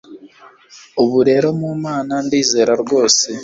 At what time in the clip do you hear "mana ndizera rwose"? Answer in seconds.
1.83-3.27